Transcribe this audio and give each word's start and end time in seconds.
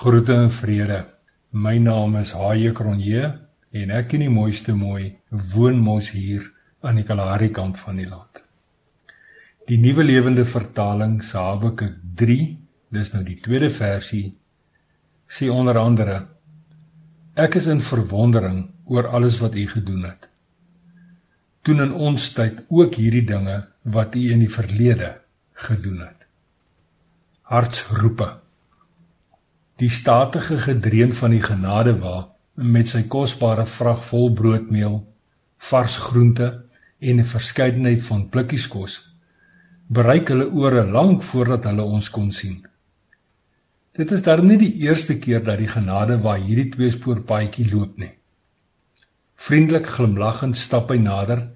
Groete 0.00 0.32
en 0.32 0.48
vrede. 0.48 0.98
My 1.52 1.74
naam 1.76 2.14
is 2.16 2.30
Haie 2.32 2.70
Kronje 2.72 3.34
en 3.76 3.90
ek 3.92 4.14
in 4.16 4.22
die 4.24 4.30
mooiste 4.32 4.72
mooi 4.72 5.10
woon 5.50 5.76
mos 5.84 6.08
hier 6.16 6.46
aan 6.80 6.96
die 6.96 7.04
Kalahari 7.04 7.50
kant 7.52 7.76
van 7.82 8.00
die 8.00 8.06
land. 8.08 8.40
Die 9.68 9.76
nuwe 9.76 10.08
lewende 10.08 10.46
vertaling 10.48 11.20
Habakuk 11.20 12.00
3, 12.16 12.38
dis 12.96 13.12
nou 13.12 13.24
die 13.28 13.36
tweede 13.44 13.68
versie, 13.68 14.24
sê 15.28 15.52
onder 15.52 15.76
andere: 15.76 16.18
Ek 17.36 17.60
is 17.60 17.68
in 17.68 17.84
verwondering 17.84 18.70
oor 18.88 19.12
alles 19.12 19.36
wat 19.44 19.52
U 19.52 19.68
gedoen 19.76 20.08
het. 20.08 20.30
Doen 21.68 21.90
in 21.90 21.96
ons 22.08 22.32
tyd 22.32 22.64
ook 22.72 22.96
hierdie 22.96 23.26
dinge 23.36 23.66
wat 23.84 24.16
U 24.16 24.28
in 24.32 24.48
die 24.48 24.54
verlede 24.60 25.18
gedoen 25.68 26.06
het. 26.08 26.30
Hartsroepe 27.52 28.38
Die 29.80 29.88
statige 29.88 30.58
gedreun 30.60 31.14
van 31.16 31.32
die 31.32 31.42
genadewa 31.42 32.16
met 32.54 32.90
sy 32.90 33.06
kosbare 33.08 33.64
vrag 33.64 34.02
vol 34.10 34.26
broodmeel, 34.36 34.98
vars 35.70 35.96
groente 35.96 36.48
en 37.00 37.20
'n 37.20 37.24
verskeidenheid 37.24 38.02
van 38.08 38.28
blikkies 38.28 38.66
kos 38.68 38.98
bereik 39.88 40.28
hulle 40.28 40.46
ore 40.52 40.84
lank 40.86 41.22
voordat 41.22 41.64
hulle 41.64 41.82
ons 41.82 42.10
kon 42.10 42.28
sien. 42.32 42.60
Dit 43.96 44.12
is 44.12 44.22
darm 44.22 44.46
nie 44.46 44.58
die 44.58 44.74
eerste 44.86 45.18
keer 45.18 45.42
dat 45.44 45.58
die 45.58 45.68
genadewa 45.68 46.36
hierdie 46.36 46.68
tweespoorpaadjie 46.76 47.70
loop 47.72 47.98
nie. 47.98 48.12
Vriendelik 49.34 49.86
glimlaggend 49.86 50.56
stap 50.56 50.90
hy 50.90 50.98
nader 50.98 51.48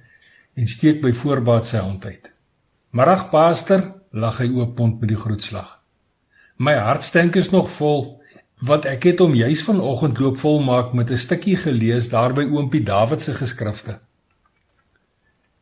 en 0.56 0.66
steek 0.66 1.02
by 1.02 1.12
voorbaat 1.12 1.66
sy 1.66 1.76
hand 1.76 2.04
uit. 2.04 2.32
"Middag, 2.90 3.30
paaster," 3.30 3.92
lag 4.12 4.38
hy 4.38 4.48
oopmond 4.48 5.00
met 5.00 5.08
die 5.08 5.20
groetslag. 5.20 5.83
My 6.56 6.74
hartstenk 6.78 7.34
is 7.34 7.50
nog 7.50 7.70
vol 7.70 8.04
want 8.64 8.84
ek 8.86 9.02
het 9.08 9.18
hom 9.18 9.32
juis 9.34 9.62
vanoggend 9.66 10.20
loop 10.22 10.36
volmaak 10.38 10.92
met 10.94 11.10
'n 11.10 11.18
stukkie 11.18 11.56
gelees 11.56 12.08
daar 12.08 12.32
by 12.32 12.44
oompie 12.46 12.82
Dawid 12.82 13.20
se 13.20 13.34
geskrifte. 13.34 13.98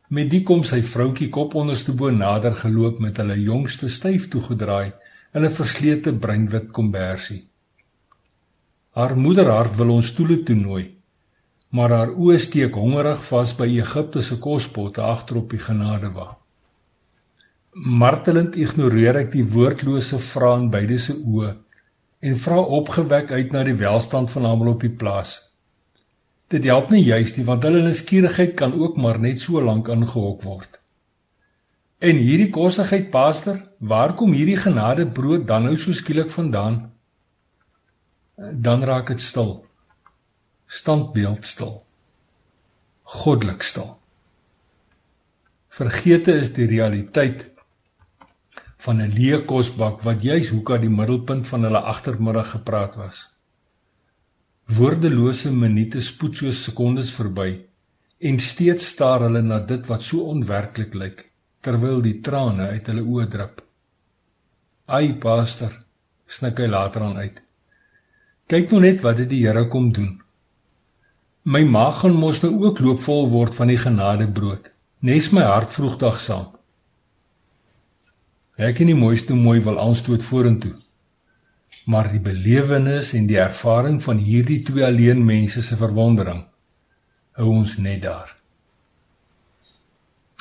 Met 0.07 0.29
die 0.29 0.43
kom 0.43 0.63
sy 0.63 0.81
vroutjie 0.81 1.29
kop 1.29 1.55
onderste 1.55 1.91
bo 1.91 2.09
nader 2.09 2.55
geloop 2.55 2.99
met 2.99 3.17
hulle 3.17 3.39
jongste 3.41 3.89
styf 3.89 4.29
toegedraai 4.29 4.93
in 5.33 5.45
'n 5.45 5.55
verslete 5.59 6.13
breinwit 6.13 6.71
kombersie. 6.71 7.47
Haar 8.91 9.17
moederhart 9.17 9.75
wil 9.75 9.89
ons 9.89 10.07
stoele 10.07 10.43
toe 10.43 10.55
nooi, 10.55 10.95
maar 11.69 11.89
haar 11.89 12.13
oë 12.13 12.37
steek 12.37 12.73
hongerig 12.73 13.23
vas 13.23 13.55
by 13.55 13.65
Egipte 13.65 14.21
se 14.21 14.37
kospotte 14.37 15.01
agter 15.01 15.37
op 15.37 15.49
die 15.49 15.59
genadewag. 15.59 16.42
Martelend 17.73 18.53
ignoreer 18.53 19.17
ek 19.17 19.31
die 19.33 19.43
woordlose 19.49 20.19
vrae 20.21 20.59
in 20.59 20.67
beide 20.69 20.99
se 21.01 21.15
oë 21.17 21.55
en 22.23 22.35
vra 22.37 22.59
opgewek 22.77 23.31
uit 23.33 23.51
na 23.51 23.63
die 23.65 23.73
welstand 23.79 24.29
van 24.29 24.45
almal 24.45 24.75
op 24.75 24.83
die 24.85 24.93
plaas. 24.93 25.31
Dit 26.53 26.67
help 26.69 26.91
nie 26.93 27.01
juis 27.01 27.33
nie 27.33 27.45
want 27.47 27.65
hulle 27.65 27.81
nuuskierigheid 27.81 28.53
kan 28.59 28.75
ook 28.77 28.99
maar 29.01 29.17
net 29.19 29.41
so 29.41 29.61
lank 29.61 29.89
ingehok 29.89 30.43
word. 30.45 30.77
En 31.97 32.19
hierdie 32.19 32.51
kossigheid, 32.53 33.09
pastor, 33.09 33.57
waar 33.79 34.13
kom 34.19 34.35
hierdie 34.37 34.59
genade 34.59 35.07
brood 35.07 35.47
dan 35.47 35.65
nou 35.65 35.73
so 35.77 35.95
skielik 35.97 36.29
vandaan? 36.29 36.91
Dan 38.37 38.83
raak 38.85 39.07
dit 39.07 39.23
stil. 39.23 39.63
Standbeeld 40.67 41.45
stil. 41.45 41.79
Goddelik 43.03 43.65
stil. 43.65 43.95
Vergete 45.73 46.37
is 46.37 46.53
die 46.53 46.69
realiteit 46.69 47.49
van 48.83 49.01
'n 49.01 49.13
leë 49.17 49.45
kosbak 49.47 50.01
wat 50.07 50.23
juis 50.23 50.49
hoeka 50.53 50.77
die 50.77 50.95
middelpunt 50.99 51.47
van 51.47 51.63
hulle 51.63 51.81
agtermiddag 51.93 52.49
gepraat 52.55 52.95
was. 52.95 53.17
Woordelose 54.77 55.51
minute 55.51 56.01
spoed 56.01 56.35
soos 56.35 56.63
sekondes 56.63 57.11
verby 57.19 57.51
en 58.29 58.39
steeds 58.39 58.85
staar 58.95 59.21
hulle 59.25 59.41
na 59.41 59.59
dit 59.59 59.87
wat 59.91 60.01
so 60.01 60.27
onwerklik 60.33 60.93
lyk 60.93 61.23
terwyl 61.61 62.01
die 62.01 62.19
trane 62.21 62.67
uit 62.75 62.87
hulle 62.91 63.03
oë 63.13 63.27
drup. 63.35 63.61
Ai 64.85 65.13
pastor, 65.25 65.71
snik 66.27 66.59
hy 66.59 66.67
later 66.67 67.05
aan 67.07 67.17
uit. 67.17 67.39
Kyk 68.51 68.71
nou 68.71 68.81
net 68.83 68.99
wat 69.05 69.17
dit 69.17 69.29
die 69.29 69.45
Here 69.45 69.67
kom 69.71 69.91
doen. 69.95 70.19
My 71.43 71.63
maag 71.63 72.01
gaan 72.01 72.19
mos 72.19 72.41
nou 72.43 72.51
ook 72.65 72.79
loopvol 72.79 73.29
word 73.31 73.55
van 73.55 73.71
die 73.71 73.79
genadebrood. 73.79 74.67
Nes 74.99 75.31
my 75.31 75.43
hart 75.47 75.71
vroegdag 75.71 76.19
saam. 76.19 76.51
Ek 78.53 78.83
en 78.83 78.91
die 78.91 78.97
mooiste 78.97 79.33
mooi 79.33 79.59
wil 79.65 79.79
aanstoot 79.81 80.21
vorentoe. 80.21 80.75
Maar 81.89 82.11
die 82.13 82.21
belewenis 82.21 83.15
en 83.17 83.25
die 83.25 83.39
ervaring 83.41 83.97
van 84.03 84.19
hierdie 84.21 84.61
twee 84.63 84.85
alleen 84.85 85.23
mense 85.25 85.63
se 85.65 85.77
verwondering 85.79 86.43
hou 87.33 87.47
ons 87.49 87.79
net 87.81 88.03
daar. 88.03 88.29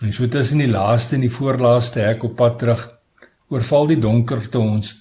En 0.05 0.13
so 0.13 0.29
tussen 0.29 0.61
die 0.61 0.69
laaste 0.69 1.17
en 1.17 1.25
die 1.25 1.33
voorlaaste 1.33 2.03
hek 2.05 2.27
op 2.29 2.37
pad 2.37 2.59
terug, 2.61 2.83
oorval 3.49 3.89
die 3.89 4.01
donkerte 4.03 4.61
ons 4.61 4.93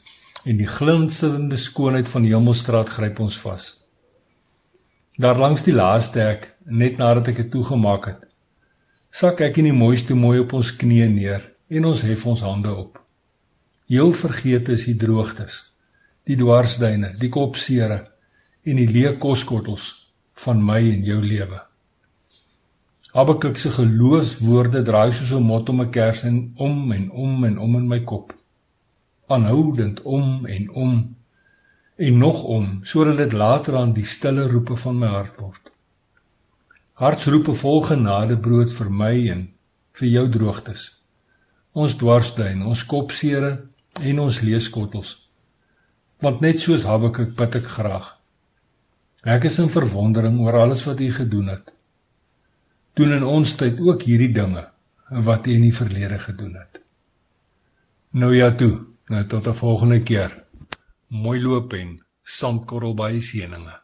en 0.48 0.56
die 0.56 0.70
glinsterende 0.70 1.60
skoonheid 1.60 2.08
van 2.08 2.24
die 2.24 2.32
Hemelstraat 2.32 2.96
gryp 2.96 3.20
ons 3.20 3.36
vas. 3.44 3.68
Daar 5.20 5.36
langs 5.42 5.68
die 5.68 5.76
laaste 5.76 6.24
hek, 6.24 6.48
net 6.64 6.96
nadat 6.98 7.34
ek 7.34 7.44
dit 7.44 7.52
toegemaak 7.58 8.08
het, 8.08 8.26
sak 9.12 9.44
ek 9.44 9.60
en 9.60 9.68
die 9.68 9.76
mooiste 9.76 10.16
mooi 10.16 10.40
op 10.46 10.56
ons 10.56 10.72
knieë 10.80 11.12
neer 11.12 11.52
en 11.68 11.92
ons 11.92 12.08
hef 12.08 12.28
ons 12.32 12.48
hande 12.48 12.72
op. 12.72 13.01
Heel 13.92 14.14
vergeet 14.16 14.70
is 14.72 14.86
die 14.88 14.96
droogtes, 14.96 15.56
die 16.24 16.38
dwarsduine, 16.40 17.10
die 17.20 17.28
kopsere 17.28 17.98
en 18.64 18.78
die 18.80 18.88
leë 18.88 19.18
koskottels 19.20 19.88
van 20.46 20.62
my 20.64 20.78
en 20.94 21.02
jou 21.04 21.18
lewe. 21.20 21.58
Habakuk 23.12 23.58
se 23.60 23.74
geloofswoorde 23.76 24.86
draai 24.88 25.12
soos 25.12 25.34
'n 25.36 25.44
mot 25.44 25.70
om 25.70 25.82
'n 25.82 25.92
kers 25.92 26.24
en 26.24 26.38
om 26.56 26.94
en 26.94 27.10
om 27.12 27.44
en 27.44 27.58
om 27.60 27.76
in 27.76 27.88
my 27.88 28.00
kop. 28.00 28.32
Aanhoudend 29.28 30.02
om 30.02 30.46
en 30.46 30.70
om 30.70 30.94
en 31.98 32.18
nog 32.18 32.44
om 32.44 32.80
sodat 32.84 33.18
dit 33.18 33.34
later 33.34 33.76
aan 33.76 33.94
die 33.94 34.06
stille 34.06 34.48
roepe 34.48 34.76
van 34.76 35.00
my 35.00 35.08
hart 35.08 35.36
word. 35.40 35.72
Hartsroepe 36.94 37.54
vol 37.54 37.82
genade 37.82 38.38
brood 38.38 38.72
vir 38.72 38.90
my 38.90 39.28
en 39.28 39.50
vir 39.92 40.08
jou 40.08 40.30
droogtes. 40.30 41.02
Ons 41.74 41.98
dwarsduin, 41.98 42.64
ons 42.64 42.86
kopsere 42.86 43.68
en 44.00 44.20
ons 44.20 44.40
leeskottels. 44.42 45.18
Want 46.22 46.42
net 46.42 46.62
soos 46.62 46.86
Habakuk 46.88 47.36
bid 47.36 47.58
ek 47.60 47.68
graag. 47.68 48.14
Ek 49.26 49.46
is 49.50 49.60
in 49.62 49.70
verwondering 49.70 50.40
oor 50.42 50.62
alles 50.64 50.86
wat 50.88 51.02
U 51.02 51.10
gedoen 51.14 51.50
het. 51.54 51.74
Doen 52.98 53.18
in 53.18 53.26
ons 53.26 53.56
tyd 53.58 53.80
ook 53.80 54.06
hierdie 54.08 54.32
dinge 54.34 54.68
wat 55.26 55.48
U 55.48 55.54
in 55.54 55.66
die 55.68 55.76
verlede 55.76 56.20
gedoen 56.20 56.56
het. 56.56 56.82
Nou 58.14 58.32
ja 58.36 58.52
toe, 58.56 58.86
nou 59.10 59.26
tot 59.28 59.48
'n 59.48 59.54
volgende 59.54 60.04
keer. 60.04 60.44
Mooi 61.08 61.42
loop 61.42 61.74
en 61.74 62.00
sandkorrel 62.24 62.96
by 62.96 63.20
seëninge. 63.20 63.81